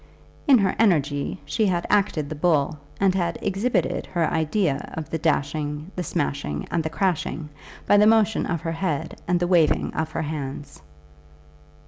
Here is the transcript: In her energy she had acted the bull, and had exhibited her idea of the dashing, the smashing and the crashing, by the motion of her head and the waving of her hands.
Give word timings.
In 0.47 0.57
her 0.57 0.75
energy 0.79 1.39
she 1.45 1.67
had 1.67 1.85
acted 1.87 2.27
the 2.27 2.33
bull, 2.33 2.79
and 2.99 3.13
had 3.13 3.37
exhibited 3.39 4.07
her 4.07 4.25
idea 4.27 4.91
of 4.97 5.11
the 5.11 5.19
dashing, 5.19 5.91
the 5.95 6.01
smashing 6.01 6.67
and 6.71 6.81
the 6.83 6.89
crashing, 6.89 7.49
by 7.85 7.97
the 7.97 8.07
motion 8.07 8.47
of 8.47 8.61
her 8.61 8.71
head 8.71 9.21
and 9.27 9.39
the 9.39 9.45
waving 9.45 9.93
of 9.93 10.13
her 10.13 10.23
hands. 10.23 10.81